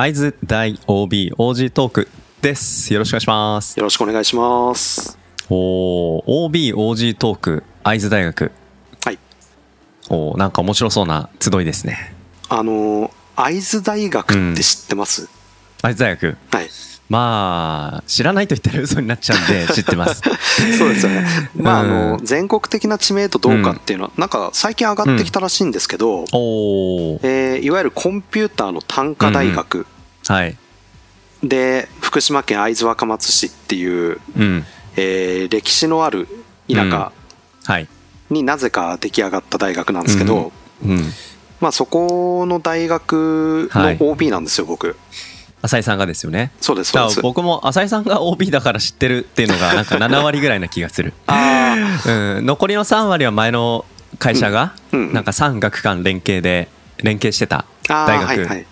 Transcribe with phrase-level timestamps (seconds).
[0.00, 2.08] 会津大 OBOG トーク
[2.40, 2.94] です。
[2.94, 3.76] よろしくお願いします。
[3.76, 5.18] よろしくお願いします。
[5.50, 8.52] おー OBOG トーク会津大学。
[9.04, 9.18] はい。
[10.08, 12.14] おーなんか面白そうな集いですね。
[12.48, 15.28] あの、会津大学って知ってます、
[15.82, 16.36] 会津大学。
[16.52, 16.68] はい。
[17.08, 20.20] まあ知らないと言ったら嘘になっちゃうんで 知ってます。
[20.76, 21.26] そうですよね。
[21.56, 22.24] まあ、あうの、ん。
[22.24, 29.86] 全国的な知名度どうかっていうのは、なんか最近上がってきたらしいんですけど、えーいわゆるコンピューターの単科大学。
[30.26, 30.56] はい。
[31.42, 34.64] で、福島県会津若松市っていう、うん。
[34.96, 36.28] えー歴史のある
[36.70, 37.12] 田舎
[37.64, 37.88] はい。
[38.30, 40.52] になぜか出来上がった大学なんですけど、
[40.84, 41.12] うん。
[41.60, 43.96] まあそこの大学はい。
[43.98, 44.96] の OB なんですよ、僕。
[45.62, 46.52] 浅井さんがですよね。
[46.60, 47.22] そうです、そう。
[47.22, 51.74] 僕も浅井さんが OB だから知ってるっていうのがなんか7割ぐらいな気がする、 あ
[52.06, 53.84] うん、残りの3割は前の
[54.18, 56.68] 会社がなんか産学間連携で
[57.02, 58.66] 連携してたあ、あ大あ、はいは学。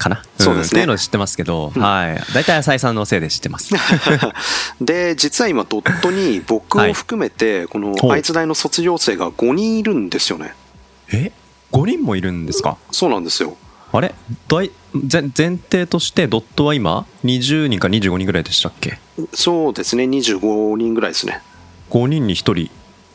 [0.00, 0.80] かな、そうですね。
[0.80, 1.82] んっていうのを知ってますけど、うん。
[1.82, 2.32] はい。
[2.32, 3.74] 大体浅井さんのせいで知ってます。
[4.80, 8.12] で実は今ドットに僕を含めてこのほう。
[8.12, 10.54] 愛知大の卒業生が5人いるんですよね。
[11.12, 11.32] え
[11.72, 12.78] ？5人もいるんですか？
[12.90, 13.56] そうなんですよ。
[13.92, 14.14] あれ？
[14.48, 18.98] 大前前提としてドットは今20人か25人ぐらいでしたっけ？
[19.34, 20.04] そうですね。
[20.04, 21.42] 25人ぐらいですね。
[21.90, 22.56] 5人に1人っ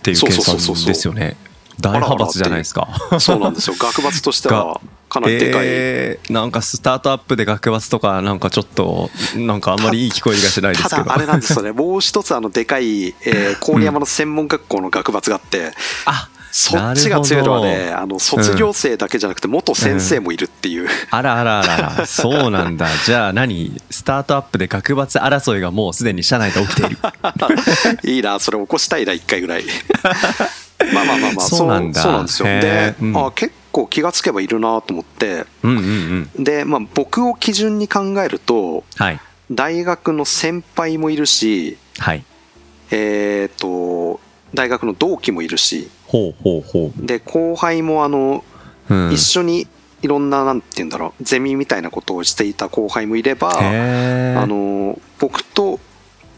[0.03, 1.37] ていう計算ですよね。
[1.79, 2.87] 大派閥じゃないですか。
[3.19, 3.75] そうなんですよ。
[3.79, 10.95] 学閥としてはかなりでかい、えーなんかスタートアップで学閥とかなんかちょっとなんかあんまりいい聞こえがしないですけど。
[10.97, 11.71] ただあれなんですよね。
[11.73, 15.73] もう一つあのでかい、えー郡山の専門学校の学閥があって、
[16.05, 22.05] あそっちが強いのはねあの卒業生だけじゃなくて元先生もいるっていう、あらあらあらあら。
[22.05, 22.87] そうなんだ。
[23.05, 23.75] じゃあ何？
[23.89, 26.97] スタートアップで学閥争いがもうすでに社内で起きている。
[28.09, 29.65] いいなそれ起こしたいな一回ぐらい。
[30.93, 32.01] まあまあまあまあそうなんだ。
[32.01, 32.47] そうなんですよ。
[32.47, 33.25] へで、ーうん。
[33.25, 35.45] あ結構気がつけばいるなと思って。
[35.61, 36.43] うんうんうん。
[36.43, 39.19] で、まあ、僕を基準に考えるとはい。
[39.51, 42.23] 大学の先輩もいるしはい。
[42.91, 44.21] えっ、と
[44.53, 48.43] 大学の同期もいるしほうほうほで後輩もあの、
[48.89, 49.67] う、うん、一緒に
[50.01, 55.79] いろんななんて言うんだろうゼミみたいなことをしていた後輩もいればあの僕と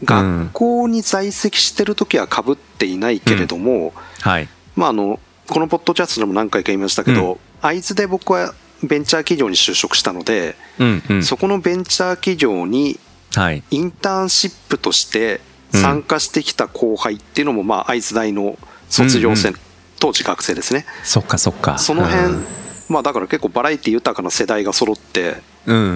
[0.04, 4.48] 学校に在籍してる時はかぶっていないけれども、はい。
[4.76, 5.18] まああの
[5.48, 7.38] このポッドキャストでも何回か言いましたけど、うん。
[7.60, 11.22] 会津で僕はベンチャー企業に就職したので、うんうん。
[11.24, 12.98] そこのベンチャー企業に
[13.34, 13.62] はい。
[13.70, 15.40] インターンシップとして
[15.72, 18.56] 参加してきた後輩っていうのも、まあ会津大の
[18.88, 19.54] 卒業生、うん
[19.98, 20.86] 当時学生ですね。
[21.04, 21.78] そっかそっか。
[21.78, 22.46] その辺、うん。
[22.88, 25.86] まあだから結構バラエティ豊かな世代が揃ってうんうんう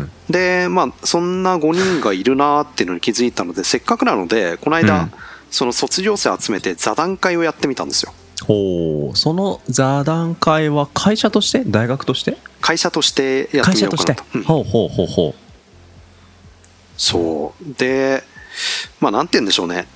[0.00, 0.10] ん。
[0.28, 5.12] でまあそんな5人がいるなっていうのに気づいたのでせっかくなのでこの間、うん。
[5.50, 8.14] その卒業生集めて座談会をやってみたんですよ。
[8.42, 11.62] ほうその座談会は会社として？
[11.64, 12.38] 大学として？
[12.62, 14.12] 会社としてやってみよ会社として？
[14.12, 15.06] うかなとうんほうほうほう。
[15.06, 15.34] ほ
[16.96, 17.74] そう。
[17.78, 18.22] で
[18.98, 19.86] まあなんて言うんでしょうね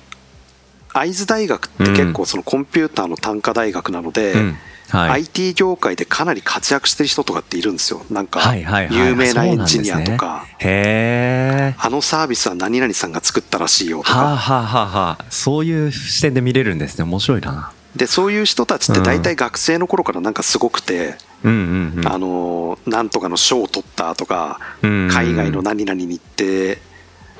[0.99, 4.57] 会津大学って結構そのコンピューターの単科大学なので、う、うん。
[4.89, 8.05] はい、IT 業界でかなり活躍してる人とかっているんですよ。
[8.09, 14.17] なんか有名なエンジニアとか、へえあのサービスは何々さんが作ったらしいよとか。
[14.17, 15.25] はあはあはあはあ。
[15.29, 17.03] そういう視点で見れるんですね。
[17.03, 17.73] 面白いな。
[17.97, 22.07] でそういう人たちって大体学生の頃からなんかすごくて、うんうんうん。
[22.07, 26.86] あのなんとかの賞を取ったとか、うん海外の何々に行って、うん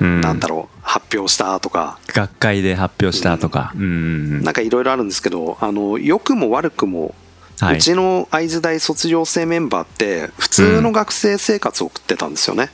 [0.00, 1.98] なんだろう発表したとか。
[2.08, 3.72] 学会で発表したとか。
[3.76, 3.82] うん。
[3.82, 3.90] うん。
[3.90, 3.94] う
[4.40, 7.14] んなんかいろいろあるんですけどあの良くも悪くも、
[7.60, 7.76] はい。
[7.76, 12.70] うちの会津大卒業生メンバーって普通の学生生活を送ってたんですよね、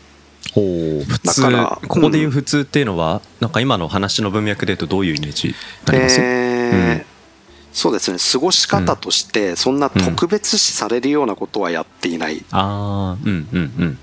[0.53, 0.61] ほ
[1.03, 5.55] う普通だからここでいう普通っていうのはなんか今の話の文脈で言うとどういうイメージに
[5.87, 7.05] なります、えーうん。
[7.73, 8.19] そうですね。
[8.33, 13.99] 過ごし方としてそんな特別視されるようなことはやっていない、ああうんうんうん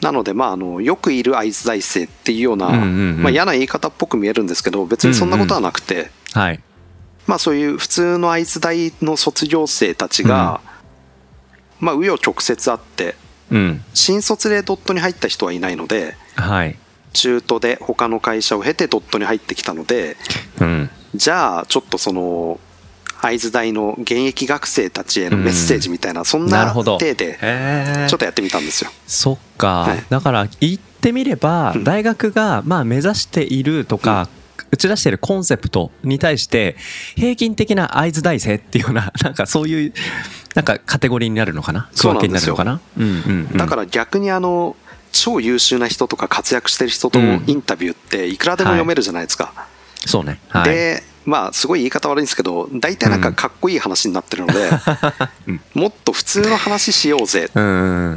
[0.00, 2.84] なので、まあ、あのよくいる会津大生っていうような、うんうんう
[3.14, 3.22] ん。
[3.22, 6.60] まあ、嫌な言い方っぽく見えるんですけど別にそんなことはなくて、はい。
[7.26, 10.60] まあ、そういう普通の会津大の卒業生たちが、
[11.80, 13.16] まあ紆余曲折あって
[13.50, 13.84] うん。
[13.94, 16.76] 新卒でドットに入った人はいないのではい。
[17.12, 20.16] 中途で他の会社を経てドットに入ってきたので
[20.60, 20.90] うん。
[21.14, 22.60] じゃあちょっとその
[23.20, 27.38] 会津大の現役学生たちへのメッセージみたいな、そんな体で
[28.08, 28.90] ちょっとやってみたんですよ。
[29.06, 30.04] そっか、はい。
[30.08, 31.84] だから言ってみればうん。
[31.84, 34.28] 大学がまあ目指しているとか、
[34.70, 36.76] 打ち出しているコンセプトに対して
[37.16, 39.92] 平均的な会津大生っていうような なんかそういう
[40.54, 41.88] なんかカテゴリーになるのかな？
[41.96, 42.80] 区分けになるのかな？
[42.98, 43.56] うんうんうん。
[43.56, 44.76] だから逆にあの
[45.10, 49.52] 超優秀な人とか活躍してる人とのインタビューっていくらでも読めるじゃないですか。
[50.04, 50.38] そうね。
[50.48, 50.70] はい。
[50.70, 54.70] でまあすごい言い方悪いんですけど大体なんかかっこいい話になってるので、
[55.46, 55.60] うん。
[55.74, 57.50] もっと普通の話しようぜ。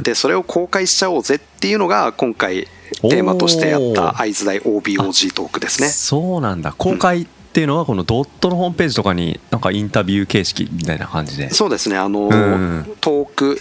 [0.02, 2.68] でそれを公開しちゃおうぜっていうのが今回
[3.02, 5.88] テーマとしてやった会津大 OBOG トークですね。
[5.88, 6.72] そうなんだ。
[6.72, 11.50] 公開っていうのはこのドットのホームページとかになんかインタビュー形式みたいな感じで。
[11.50, 11.98] そうですね。
[11.98, 12.92] あの、うん。
[13.00, 13.60] トーク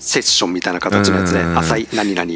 [0.00, 2.32] セッションみたいな形のやつでうん浅井何々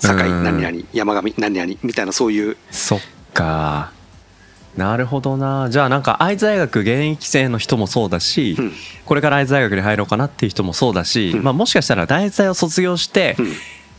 [0.00, 3.00] 酒井うん何々山上何々みたいなそういうそっ
[3.32, 3.92] か
[4.76, 5.68] なるほどな。
[5.70, 8.72] じゃあなんか会津大学現役生の人もそうだし、うん。
[9.04, 11.42] これから会津大学に入ろうかなっていう人もそうだし、うん。
[11.42, 13.52] まあ、もしかしたら大大を卒業してうん。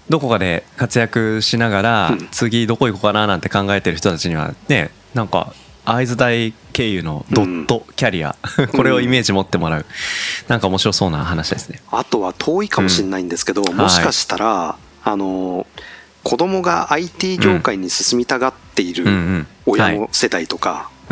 [0.07, 2.27] どこかで活躍しながらうん。
[2.31, 5.53] 次どこ行こうかななんて考えてる人たちにはねなんか
[5.85, 8.35] 会津大経由のドットキャリア、
[8.75, 9.85] これをイメージ持ってもらう。
[10.47, 11.79] なんか面白そうな話ですね。
[11.91, 13.75] あとは遠いかもしれないんですけど、ん。
[13.75, 15.67] もしかしたら、あの
[16.25, 21.07] 子供が IT 業界に進みたがっている親の世代とか、っ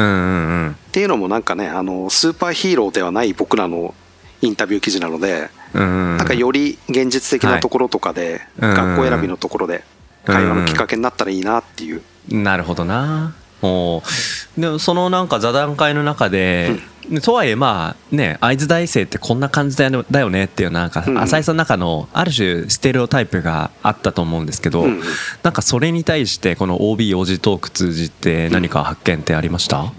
[0.92, 3.94] ていうのもなんかねあのスーパーヒーローではない僕らの
[4.42, 8.74] インタビュー記事なので、なんかより現実的なところとかで、うん。
[8.74, 9.83] 学校選びのところで
[10.25, 13.36] 会話のきっかけになったらいいなっていう、なるほどな。
[13.63, 16.80] おーでもそのなんか座談会の中で、
[17.24, 21.18] とはいえまあね会津大生ってこんな感じだよねっていうなんかうん。
[21.18, 24.94] 浅井さんの中のある種ステレオタイプがあったと思うんですけど、うん。
[24.95, 25.01] うん
[25.42, 29.92] なんかそれに対してこの OB トーク通じて何か発見ってありました、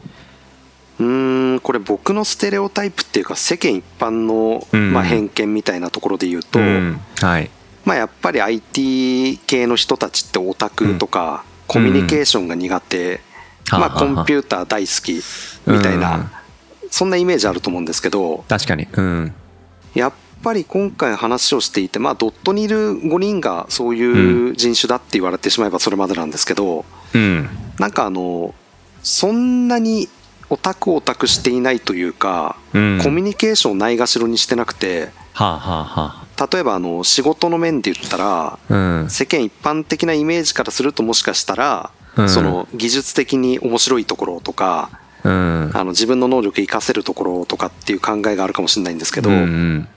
[1.00, 4.92] うーんこれ僕のステレオタイプっていうか世間一般の、うん。
[4.92, 7.00] まあ、偏見みたいなところで言うと、うん。
[7.20, 7.50] はい。
[7.84, 13.20] まあ、やっぱり IT 系の人たちってオタクとか、コミュニケーションが苦手、
[13.70, 15.22] まあ、コンピューター大好き
[15.66, 16.30] みたいな、
[16.90, 18.86] そんなイメージあると思うんですけど確かに。
[18.92, 19.34] うん。
[19.94, 20.12] やっ
[20.42, 26.84] ぱり今回話をしていて、まあ、ドットにいる5人がそういう人種だって言われてしまえばそれまでなんですけど
[27.14, 27.48] うん。
[27.78, 28.54] なんかあの
[29.02, 30.08] そんなに
[30.50, 33.00] オタクオタクしていないというか、うん。
[33.02, 39.10] コミュニケーションをないがしろにしてなくてはあはあは例えばあの仕事の面で言ったらあうん。
[39.10, 42.28] 世間一般的なイメージからするともしかしたら、うん。
[42.28, 44.90] その技術的に面白いところとか
[45.24, 45.70] うん。
[45.74, 49.88] あの自分の能力活かせるところとかっていう考えがあるかもしれないんですけど、うんうん。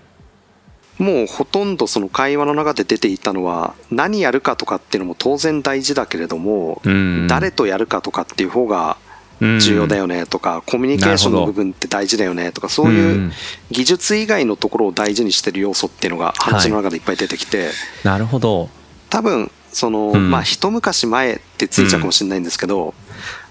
[0.97, 8.97] もうほとんどその会話の中で出ていたのは何やるかとかっていうのも当然大事だけれども、うん誰とやるかとかっていう方が
[9.39, 13.31] 重要だよねとか、コミュニケーションの部分って大事だよねとかそういう
[13.69, 17.69] 技術以外のところを大事にしてる要素っていうのが話の中でいっぱい出てきて、
[18.03, 18.69] なるほど
[19.09, 20.31] 多分その、うん。
[20.31, 22.93] まあ一昔前ってついちゃうかもしれないんですけど、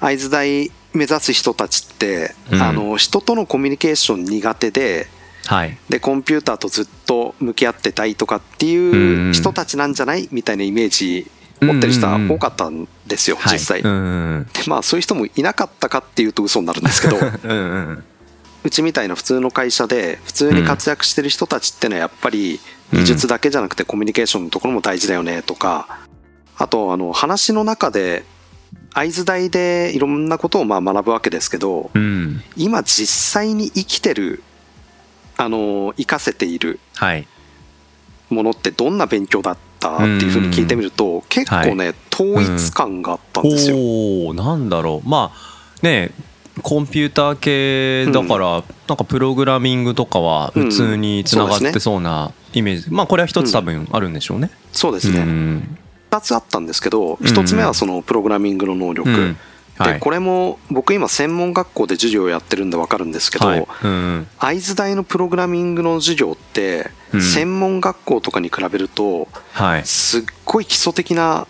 [0.00, 2.62] 会津大目指す人たちって、うん。
[2.62, 5.08] あの人とのコミュニケーション苦手で
[5.46, 5.78] はい。
[5.88, 11.30] でコンピューターとずっと向き合ってたいとかっていう人たちなんじゃないみたいなイメージ
[11.60, 17.54] 持ってる人は多かったんですよ、はい実際、うんうんでまあそういう人もいなかったかっていうと嘘になるんですけどうんう
[17.92, 18.04] ん
[18.64, 22.58] うちみたいな普通の会社で普通に活躍してる人たちってのはやっぱり
[22.92, 26.06] 技術だけじゃなくてコミュニケーションのところも大事だよねとか
[26.56, 28.24] あとあの話の中で
[28.92, 32.42] 会津大でいろんなことをまあ学ぶわけですけどうん。
[32.56, 34.42] 今実際に生きてる
[35.36, 37.26] あの活かせているはい。
[38.30, 43.76] ものってどんな勉強だったっていうふうに聞いてみると結構ね統一感があったんですよ。
[43.76, 45.08] おおなんだろう。
[45.08, 46.10] まあね
[46.62, 54.50] コンピューター系だから、なんかプログラミングとかは普通につながってそうなイメージ、まあこれは一つ多分あるんでしょうね。
[54.72, 55.78] そうですね、うん。
[56.10, 59.36] 2つあったんですけど1つ目はそのプログラミングの能力、うん
[59.76, 59.92] はい。
[59.94, 63.66] でこれも僕今専門学校で授業をやってるんで分かるんですけど、はい。
[63.84, 67.20] うん会津大のプログラミングの授業ってうん。
[67.20, 71.46] 専門学校とかに比べるとはい、すっごい基礎的な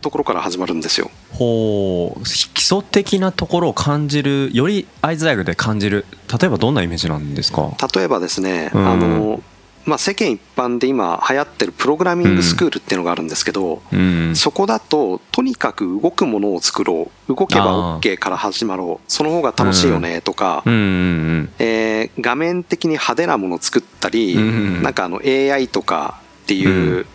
[0.00, 1.10] ところから始まるんですよ。
[1.32, 2.22] ほう。
[2.24, 7.76] 基礎的なところを感じるより会津大学で感じる例えばどんなイメージなんですか？
[7.94, 8.86] 例えばですね、うん。
[8.86, 9.42] あの
[9.86, 14.34] まあ、世間一般で今流行ってるプログラミングスクールっていうのがあるんですけど、うん。
[14.34, 17.34] そこだととにかく動くものを作ろう。
[17.34, 19.12] 動けば OK から始まろう。
[19.12, 27.06] その方が楽しいよねとか、うんうんえー画面的に派手なものを作ったり、うんなんかあの AI とかっていう、うん。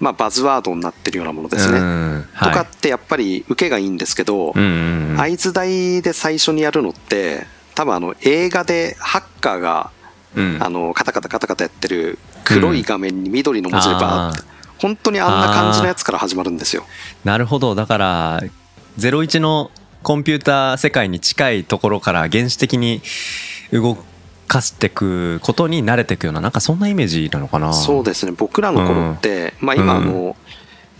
[0.00, 1.78] まあ、バズワードになってるようなものうんですね。
[1.78, 4.52] うんとかってやっぱり受けがいいんですけど、
[5.16, 9.90] 会津大で最初にやるのって多分あの映画でハッカーが
[10.36, 10.58] うん。
[10.60, 16.84] あのカタカタカタカタやってる黒い画面に緑の文字でバーって本当にあんな感じのやつから始まるんですよ。
[17.24, 17.74] なるほど。
[17.74, 18.42] だから
[18.98, 19.70] 01の
[20.02, 23.02] コンピューター世界に近いところから原始的に
[23.72, 23.98] 動
[24.48, 27.72] かしていくことに慣れていくようななんかそんなイメージなのかな？
[27.72, 28.32] そうですね。
[28.32, 30.36] 僕らの頃って、まあ今あの、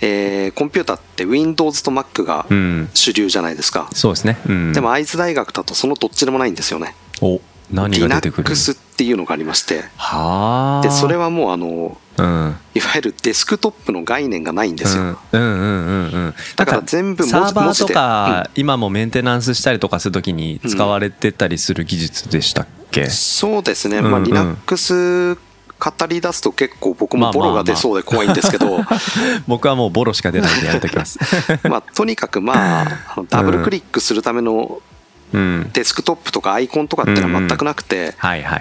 [0.01, 2.91] えーコンピューターって Windows と Mac がうん。
[2.93, 3.89] 主流じゃないですか。
[3.93, 6.95] そうですね、うん、でも会津大学だとそのどっちでもないんですよね。
[7.23, 9.83] お何が出てくる？Linux っていうのがありまして。
[9.97, 10.87] はあ。
[10.87, 12.57] でそれはもうあのうん。
[12.75, 15.03] いわゆるデスクトップの概念がないんですよ。
[15.03, 16.35] うんうんうんうんうん。
[16.57, 24.27] だから全部サーバーとか今もメンテナンスしたりとかするときに使われてたりする技術でしたっけ、そうですね、まあ、うん。
[24.27, 25.39] うん Linux
[25.81, 28.81] 語り出すと結構僕もボロが出そうで怖いんですけど、
[29.49, 31.19] 僕はもうボロしか出ないんでやめときます。
[31.67, 32.99] まあ、とにかくまあ
[33.31, 34.90] ダブルクリックするためのうん
[35.33, 38.15] デスクトップとかアイコンとかっていうのは全くなくて、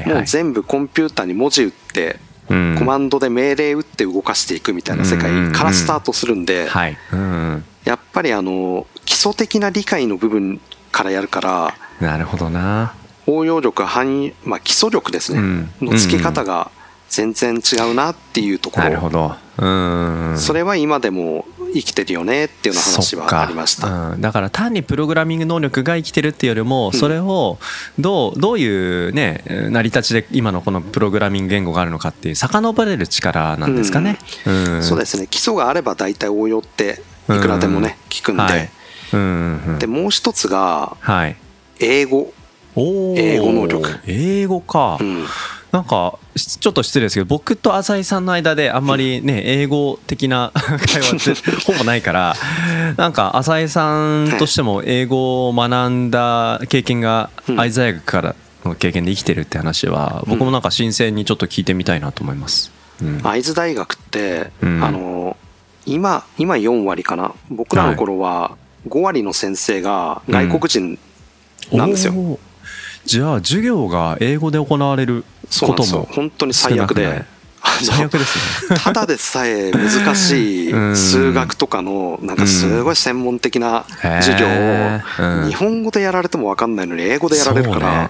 [0.06, 2.76] もう全部コンピューターに文字打って、うん。
[2.80, 6.68] コマンドで命令打って動かしていくみたいな世界からスタートするんで、
[7.86, 10.60] やっぱりあの基礎的な理解の部分
[10.92, 12.94] からやるからなるほどな。
[13.28, 15.70] 応用力範囲、まあ、基礎力ですね、うん。
[15.82, 16.72] の付け方が
[17.10, 20.36] 全然違うなっていうとこなるほろ、どうん。
[20.40, 24.12] それは今でも生きてるよねっていうような話はありました。
[24.12, 27.58] うん、だから単にプログラミング能力が生きてるっていうよりもそれを
[27.98, 34.18] どうどういうね成り立ちで今のこのプログラミング言語があるのかっていう遡れる力なんですかね。
[34.46, 34.84] うん。
[34.84, 35.28] そうですね。
[35.28, 38.70] 基礎があれば大体応用っていくらでもね、聞くんで、はい。
[39.14, 39.80] うんうんうん。
[39.80, 41.36] でもう一つがはい。
[41.80, 42.34] 英語、
[42.76, 43.20] おー。
[43.20, 44.00] 英語能力。
[44.06, 45.26] 英語か、うん。
[45.72, 52.36] なんかしちょっと失礼ですけど僕と浅井さんの間であんまりね英語的な 会話って ほぼないから
[52.98, 57.56] なんか浅井さんとしても英語を学んだ経験がうん。
[57.58, 62.72] 会津大学からの経験で生きてるって話は僕もなんか新鮮にちょっと聞いてみたいなと思います。
[63.02, 63.22] うん。
[63.22, 64.84] 会津大学って、うん。
[64.84, 65.38] あの
[65.86, 67.34] 今今4割かな。
[67.50, 68.52] 僕らの頃は
[68.88, 71.00] 5割の先生が外国人
[71.72, 72.40] なんですよ、おー
[73.06, 75.24] じゃあ授業が英語で行われる
[75.62, 77.26] ことも本当に最悪で。
[77.84, 78.74] 最悪です。
[78.74, 78.80] ね。
[78.80, 83.86] ただでさえ難しうんい数学とかのなんかすごい専門的な
[84.22, 88.10] 授業を日本語でやられても分かんないのに英語でやられるから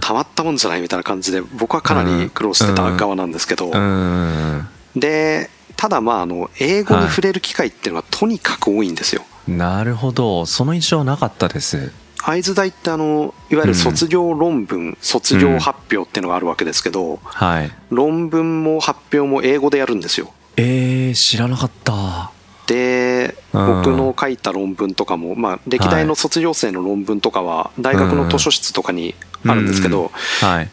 [0.00, 3.70] たまったもんじゃないみたいな感じで僕はかなり苦労してた側なんですけど。
[3.70, 4.66] うん。
[4.96, 9.22] でただまああの英語に触れる機会っていうのはとにかく多いんですよ。
[9.46, 10.44] なるほど。
[10.44, 11.92] その印象はなかったです
[12.28, 17.72] 会津大ってあのいわゆる卒業論文、卒業発表っていうのがあるわけですけどはい。
[17.88, 20.30] 論文も発表も英語でやるんですよ。
[20.58, 22.30] えー、知らなかった。
[22.66, 23.66] でうん。
[23.82, 29.14] 僕の書いた論文とかも、まあ、歴代の卒業生の論文とかは大学の図書室とかに
[29.46, 30.10] あるんですけど、
[30.42, 30.70] はい。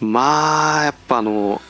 [0.00, 1.60] まあやっぱあの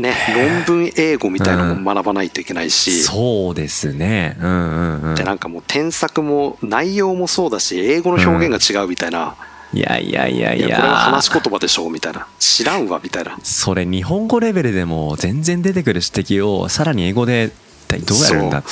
[0.00, 4.36] ね論文英語みたいなのも学ばないといけないし、そうですね。
[4.40, 5.14] うんうんうん。
[5.14, 9.36] でなんかもう添削も内容もそうだし英語の表現が違うみたいな、
[9.72, 10.66] いやいやいやいや。
[10.66, 12.26] いやこれは話し言葉でしょみたいな。
[12.38, 13.38] 知らんわみたいな。
[13.42, 18.62] それ日本語レベルでも全然出てくる指摘をさらに英語で一体どうやるんだ、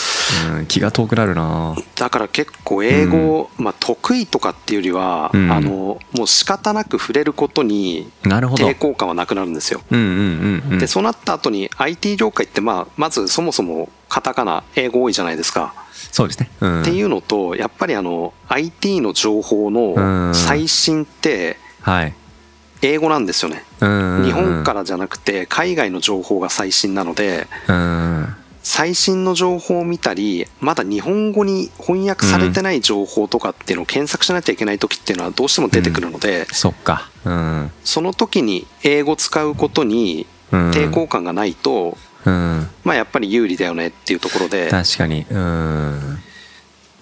[0.57, 0.63] う。
[0.63, 1.77] ん、気が遠くなるな。
[1.97, 5.51] だから結構英語、まあ、得意とかっていうよりは、うん。
[5.51, 8.67] あのもう仕方なく触れることになるほど。
[8.67, 9.81] 抵抗感はなくなるんですよ。
[9.91, 10.79] うんうんうんうん。
[10.79, 15.75] でそうなった後に IT 業界ってまあまずそもそもカタカナ英語多いじゃないですか。
[16.13, 19.75] そうですね、うん、っていうのとやっぱりあの IT の情報うん。
[19.75, 22.15] の最新ってはい。
[22.81, 23.65] 英語なんですよね。
[23.81, 24.23] うん。
[24.25, 37.11] 日本からじゃなくて海外の情報が最新なのでうん最新の情報を見たりまだ日本語に翻訳されてない情報とかっていうのを検索しなきゃいけない時っていうのはどうしても出てくるのでそっか。
[37.25, 37.71] うん。
[37.85, 40.71] その時に英語使うことにうん。
[40.71, 42.69] 抵抗感がないとうん。
[42.85, 44.69] まあやっぱり有利だよねっていうところで。
[44.69, 45.25] 確かに。
[45.31, 46.19] うん。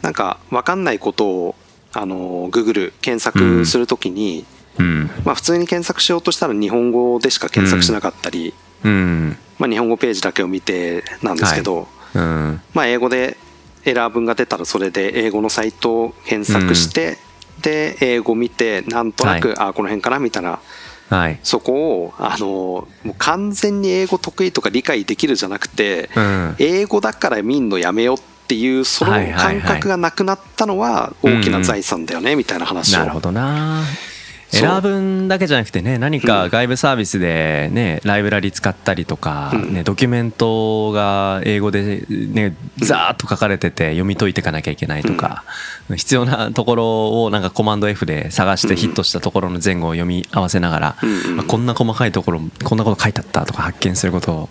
[0.03, 1.55] なんか分かんないことを
[1.93, 4.45] あの Google 検索するときに、
[4.79, 5.11] うん。
[5.25, 8.53] まあ、普通に検索しようとしたら日本語でしか検索しなかったり、
[8.85, 12.61] うんまあ、日本語ページだけを見てなんですけど、うん。
[12.75, 13.37] まあ、英語で
[13.85, 17.19] エラー文が出たらそれで英語のサイトを検索して、
[17.63, 20.61] で英語見てなんとなく、あこの辺かなみたいな。
[21.09, 21.39] はい。
[21.43, 26.57] そこをあのもう完全に英語得意とか理解できるじゃなくて、うん。
[26.59, 32.99] 英語だから見んのやめよっていうそのはいはいはい感覚がなくなったのは大きな財産だよねみたいな話を。
[33.01, 33.83] なるほどな
[34.51, 39.75] 選ぶだけじゃなくてね何か外部サービスでねライブラリ使ったりとか、うん。
[39.75, 45.45] ね、ドキュメントが英語でねザーッと書かれてて読み解いていかなきゃいけないとか、
[45.95, 50.97] 必要なところをなんかコマンド F で探してヒットしたところの前後を読み合わせながら、
[51.35, 54.49] まあこんな細かいところこんなこと書いてあったとか発見すること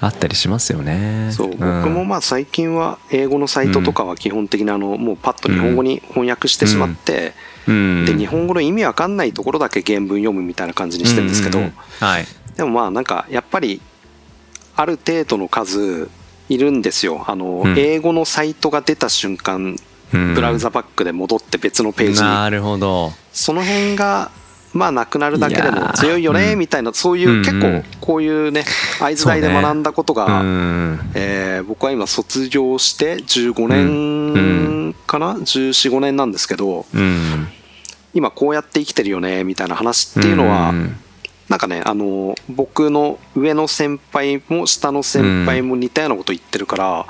[0.00, 1.30] あったりしますよね。
[1.32, 1.50] そう、ん。
[1.50, 11.72] 僕もまあ最近は英語のサイトとかは基本的にあのもうパッと日本語に翻訳してしまって、うんで日本語の意味わかんないところだけ原文読むみたいな感じにしてるんですけど、うううん。
[12.00, 12.26] はい。
[12.56, 13.80] でもまあなんかやっぱり
[14.74, 16.10] ある程度の数
[16.48, 17.24] いるんですよ。
[17.26, 17.78] あの、うん。
[17.78, 19.76] 英語のサイトが出た瞬間
[20.12, 20.34] うん。
[20.34, 23.12] ブラウザバックで戻って別のページに、なるほど。
[23.32, 24.30] その辺が
[24.72, 26.58] まあなくなるだけでも強いよねうん。
[26.58, 28.64] みたいなそういううん結構こういうね
[28.98, 37.48] 会津大で学んだことが、うんえー僕は今卒業して15年かな、1415年なんですけどうん。
[38.14, 40.96] 今こうやって生きてるよねみたいな話っていうのは、ん
[41.52, 47.06] なんかねあの僕の上の先輩も下の先輩も似たようなこと言ってるから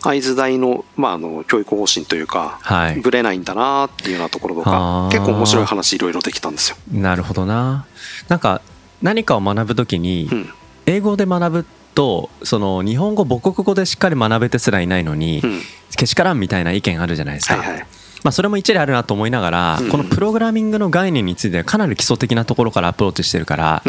[0.00, 3.00] 会津大の,、まあ、あの教育方針というか、はい。
[3.00, 6.76] ぶれないんだなっていうようなところとか結構面白い話いろいろできたんですよ。
[6.90, 7.86] なるほどな。
[8.26, 8.60] なんか
[9.02, 10.50] 何かを学ぶときにうん。
[10.86, 15.60] 英語で学ぶとその日本語母国語でしっかり学べてすらいないのにうん。
[15.96, 17.86] けしからんみたいな意見あるじゃないですか、はいはい
[18.22, 19.88] まあ、それも一理あるなと思いながら、うん。
[19.88, 23.82] このプログラミングの概念についてはかなり基礎的なところからアプローチしてるから、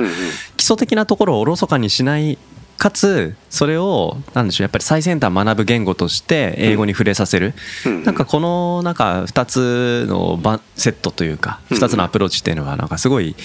[0.57, 2.38] 基礎的なところをおろそかにしない
[2.81, 7.53] かつそれをなんでしょうやっぱり最先端学ぶ言語として英語に触れさせる、
[7.85, 8.03] うん。
[8.03, 11.77] なんかこのなんか2つのバセットというかうん。
[11.77, 13.35] 2つのアプローチっていうのはなんかすごい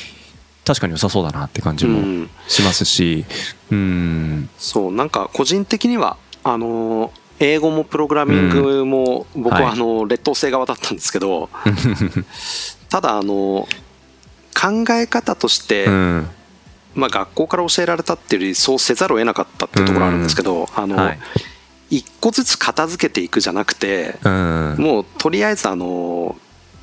[0.65, 2.31] 確かに良さそうだなって感じもうん。
[2.49, 3.27] しますし
[3.71, 4.49] うん。
[4.57, 11.51] そうなんか個人的にはあの英語もプログラミングも僕はあの劣等生側だったんですけど、
[12.89, 13.69] ただあの
[14.55, 16.31] 考え方として、うん。
[16.95, 21.19] まあ、学校から教えられたっていうよりそうせざるを得なかったっていうところあるんですけど、あの、はい。
[21.91, 24.77] 一個ずつ片付けていくじゃなくて、うん。
[24.79, 26.37] もうとりあえずあの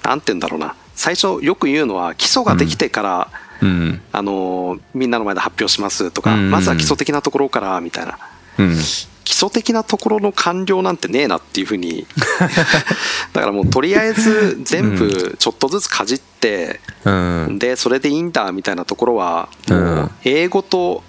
[0.03, 0.75] て言うんだろうな。
[0.95, 3.31] 最初よく言うのは基礎ができてから、
[3.61, 4.01] うん。
[4.11, 6.51] あのみんなの前で発表しますとか、うん。
[6.51, 8.19] まずは基礎的なところからみたいな。
[8.59, 8.77] うん
[9.23, 12.05] 基礎的なところの完了なんてねえなっていうふうに。
[13.33, 17.59] だからもうとりあえず全部ちょっとずつかじって、うん。
[17.59, 21.03] でそれでいいんだみたいなところはもううん英語と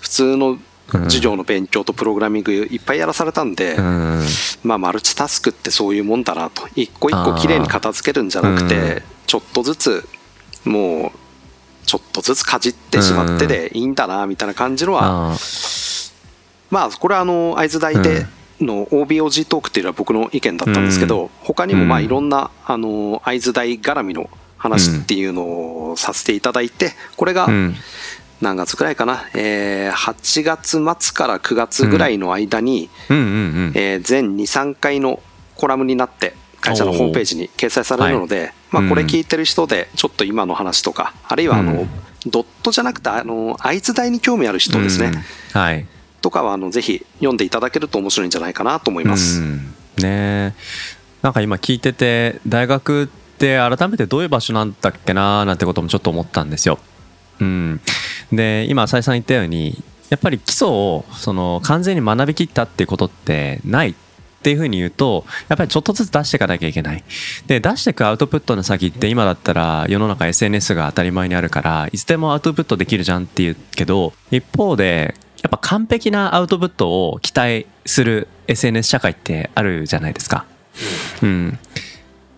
[0.00, 0.58] 普通の
[1.04, 4.26] 授業の勉強とプログラミングいっぱいやらされたんで、うん。
[4.62, 8.68] まあマルチタスクってそういうもんだなと一個一個きれいに片付けるんじゃなくうん。
[8.68, 10.08] てちょっとずつ
[10.64, 11.18] もう
[11.86, 15.36] ちょっとずつかじってしまってでいいんだなみたいな感じのはあ
[16.74, 18.26] まあこれはあの会津大で
[18.60, 22.04] の OBOG トークっていうのは僕の意見だったんですけど他にもまあうん。
[22.04, 25.42] いろんなあの会津大絡みの話っていうの
[25.90, 27.74] をさせていただいてこれがうん。
[28.40, 29.24] 何月ぐらいかな。
[29.34, 35.22] えー8月末から9月ぐらいの間に全23回の
[35.54, 41.88] コラムになって会社のホームページに掲載されるので、まあ、これ聞いてる人でちょっと今の話とかあるいはあの、うん。
[42.26, 45.12] ドットじゃなくてあの会津大に興味ある人ですね、
[45.54, 45.60] うん。
[45.60, 45.86] はい
[46.24, 49.42] とかはあのぜひ読んでいただけると面白いんじゃないかなと思います。
[49.98, 50.54] ね
[51.20, 56.78] なんか今聞いてて大学って改めてどういう場所なんだっけななんてこともちょっと思ったんですよ。
[57.40, 57.80] うん、
[58.32, 63.94] で今浅井さん言ったようにやっぱり基礎をその完全に学びきったっていうことってないっ
[64.44, 67.04] ていうふうに言うとやっぱりちょっとずつ出していかなきゃいけない
[67.46, 80.46] で出していくアウトプットの先って今だったら世の中 SNS が当たり前にあるからいつでもアウトプットできるじゃんっていうけど一方でやっぱ完璧なアウトプットを期待する SNS 社会ってあるじゃないですか。
[81.22, 81.58] うん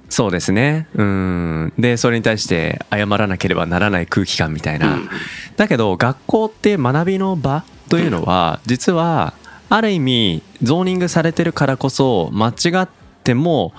[0.09, 0.87] そうですね。
[0.95, 1.73] うん。
[1.79, 4.95] で、それに対して謝らなければならない空気感みたいな。
[4.95, 5.09] うん
[5.57, 9.33] だけど、学校って学びの場というのは、実は、
[9.71, 12.89] ある意味、ゾーニングされてるからこそ、間違っ
[13.25, 13.73] ても、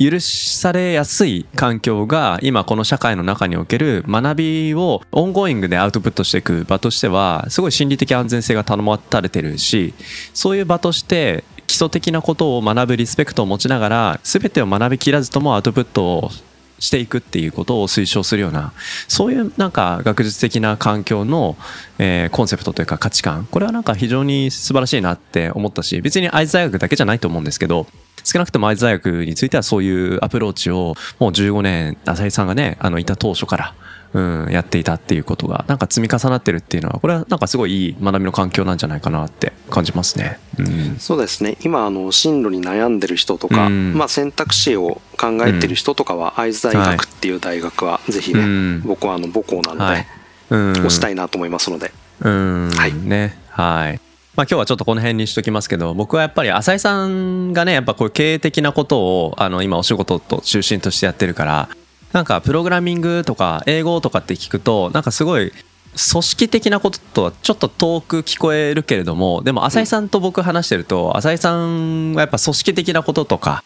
[0.00, 9.92] 許されやすい環境が今この社会の中における学びを ongoing でアウトプットしていく場としてはすごい心理的安全性が担保されてるし
[10.32, 16.30] そういう場として基礎的なことを学ぶリスペクトを持ちながら全てを学びきらずともアウトプットを
[16.78, 18.72] していくっていうことを推奨するような
[19.06, 21.58] そういうなんか学術的な環境の、
[21.98, 23.46] えーコンセプトというか価値観。
[23.50, 27.86] これはなんか非常に素晴らしいなって思ったし別に愛知大学だけじゃないと思うんですけど
[28.24, 33.74] 少なくとも会津大学についてはそういうアプローチをもう15年浅井さんがねあのいた当初から
[34.12, 40.40] うん、やっていたっていうことがなんか積み重なってるっていうのはこれはなんかすごいいい学びの環境なんじゃないかなって感じますね。
[40.58, 41.56] うん、そうですね。
[41.62, 50.06] 今あの進路に悩んでる人とか、うん、まあ、選択肢を考えてる人とかは会津大学っていう大学はぜひね、うん、僕はあの母校なので、はい、
[50.50, 51.92] 推したいなと思いますので。
[52.20, 52.70] うん。
[52.70, 52.94] はい。
[52.94, 53.38] ね。
[53.50, 54.09] はい
[54.40, 61.68] まあ、今日はちょっとこの辺にしときますけど僕はやっぱり浅井さんがねやっぱこういう経営的なことをあの今お仕事と中心としてやってるから
[62.12, 73.62] なんかプログラミングとか英語とかって聞くとなんかすごい組織的なこととはちょっと遠く聞こえるけれどもでも浅井さんと僕話してると浅井さんはやっぱ組織的なこととか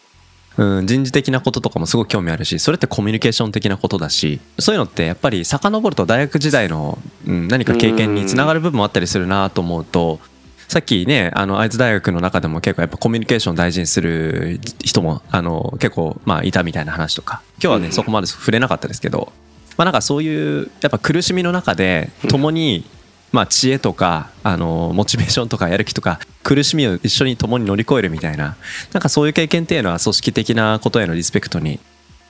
[0.57, 10.21] うん、人事的なこととかもすごく興味あるしそれってコミュニケーション的なことだしそういうのってやっぱり遡ると大学時代の、うん、何か経験につながる部分もあったりするなと思うと
[10.67, 17.41] さっきねあの愛知大学の中でも結構やっぱコミュニケーションを大事にする人もあの結構まあいたみたいな話とか。
[17.61, 19.31] 今日はね、そこまで触れなかったですけど、
[19.77, 22.85] まあ、なんかそういうやっぱ苦しみの中で共に、
[23.31, 28.55] まあ、知恵とかあのモチベーションとかやる気とか苦しみを一緒に共に乗り越えるみたいな
[28.93, 31.79] なんかそういう経験っていうのは組織的なことへのリスペクトに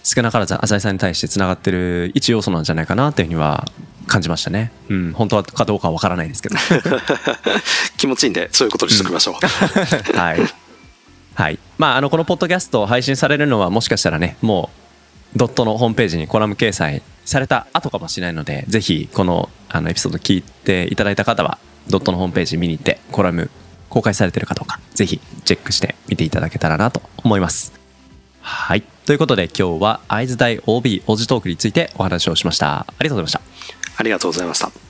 [0.06, 3.66] 少なからず浅井さんに対してつながってる一要素なんじゃないかなっていうふうには
[4.06, 4.72] 感じましたね。
[4.88, 6.56] うん、本当はかどうかはわからないですけど。
[7.98, 9.36] 気持ちいいんで、そういうことにしておきましょう。
[10.14, 10.40] うん、はい。
[11.34, 11.60] はい。
[11.80, 14.70] まあ、あの、このポッドキャスト配信されるのはもしかしたらね、も
[15.36, 21.58] う、ドットのホームページにコラム掲載された後かもしれないので、ぜひ、この、あの、エピソード聞いていただいた方は、
[21.90, 23.50] ドットのホームページ見に行って、コラム
[23.90, 27.85] 公開されてるかどうか、ぜひチェックして見ていただけたらなと思います。
[28.46, 28.84] はい。
[29.08, 32.82] ということで今日は会津大 OB オジトークについてお話をしました。
[32.82, 33.96] ありがとうございました。
[33.98, 34.85] ありがとうございました。